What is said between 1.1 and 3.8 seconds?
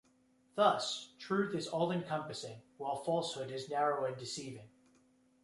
truth is all-encompassing, while falsehood is